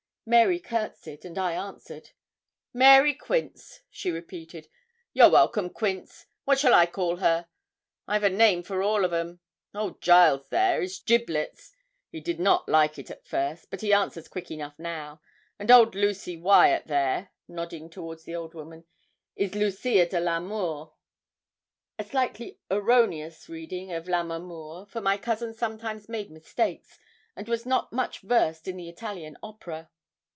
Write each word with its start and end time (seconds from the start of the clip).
Mary 0.23 0.59
courtesied, 0.59 1.25
and 1.25 1.37
I 1.37 1.53
answered. 1.53 2.11
'Mary 2.73 3.15
Quince,' 3.15 3.81
she 3.89 4.11
repeated. 4.11 4.69
'You're 5.13 5.31
welcome, 5.31 5.69
Quince. 5.69 6.27
What 6.45 6.59
shall 6.59 6.75
I 6.75 6.85
call 6.85 7.17
her? 7.17 7.47
I've 8.07 8.23
a 8.23 8.29
name 8.29 8.61
for 8.61 8.83
all 8.83 9.03
o' 9.03 9.07
them. 9.09 9.41
Old 9.73 9.99
Giles 9.99 10.47
there, 10.49 10.81
is 10.81 10.99
Giblets. 10.99 11.73
He 12.11 12.21
did 12.21 12.39
not 12.39 12.69
like 12.69 12.99
it 12.99 13.09
first, 13.25 13.71
but 13.71 13.81
he 13.81 13.91
answers 13.91 14.27
quick 14.29 14.51
enough 14.51 14.77
now; 14.77 15.21
and 15.59 15.69
Old 15.71 15.95
Lucy 15.95 16.37
Wyat 16.37 16.85
there,' 16.87 17.31
nodding 17.47 17.89
toward 17.89 18.19
the 18.23 18.35
old 18.35 18.53
woman, 18.53 18.85
'is 19.35 19.55
Lucia 19.55 20.05
de 20.05 20.21
l'Amour.' 20.21 20.93
A 21.99 22.03
slightly 22.05 22.59
erroneous 22.69 23.49
reading 23.49 23.91
of 23.91 24.07
Lammermoor, 24.07 24.85
for 24.85 25.01
my 25.01 25.17
cousin 25.17 25.53
sometimes 25.55 26.07
made 26.07 26.29
mistakes, 26.29 26.99
and 27.35 27.47
was 27.49 27.65
not 27.65 27.91
much 27.91 28.19
versed 28.19 28.67
in 28.67 28.77
the 28.77 28.87
Italian 28.87 29.35
opera. 29.43 29.89